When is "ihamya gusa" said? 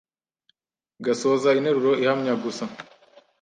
2.01-2.63